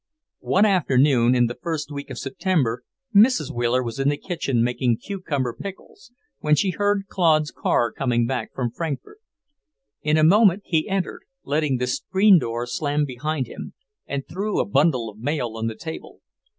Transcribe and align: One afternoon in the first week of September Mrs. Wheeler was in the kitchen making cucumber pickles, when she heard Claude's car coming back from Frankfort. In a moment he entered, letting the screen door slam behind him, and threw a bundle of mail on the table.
One 0.47 0.65
afternoon 0.65 1.35
in 1.35 1.45
the 1.45 1.59
first 1.61 1.91
week 1.91 2.09
of 2.09 2.17
September 2.17 2.83
Mrs. 3.15 3.51
Wheeler 3.53 3.83
was 3.83 3.99
in 3.99 4.09
the 4.09 4.17
kitchen 4.17 4.63
making 4.63 4.97
cucumber 4.97 5.53
pickles, 5.53 6.11
when 6.39 6.55
she 6.55 6.71
heard 6.71 7.05
Claude's 7.07 7.51
car 7.51 7.91
coming 7.91 8.25
back 8.25 8.51
from 8.55 8.71
Frankfort. 8.71 9.19
In 10.01 10.17
a 10.17 10.23
moment 10.23 10.63
he 10.65 10.89
entered, 10.89 11.21
letting 11.43 11.77
the 11.77 11.85
screen 11.85 12.39
door 12.39 12.65
slam 12.65 13.05
behind 13.05 13.45
him, 13.45 13.75
and 14.07 14.27
threw 14.27 14.59
a 14.59 14.65
bundle 14.65 15.07
of 15.07 15.19
mail 15.19 15.55
on 15.55 15.67
the 15.67 15.75
table. 15.75 16.21